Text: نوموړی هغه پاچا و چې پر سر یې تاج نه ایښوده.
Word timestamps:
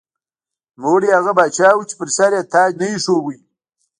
نوموړی 0.79 1.09
هغه 1.17 1.31
پاچا 1.37 1.69
و 1.75 1.87
چې 1.89 1.95
پر 1.99 2.09
سر 2.17 2.31
یې 2.37 2.43
تاج 2.53 2.71
نه 2.79 2.85
ایښوده. 2.91 3.37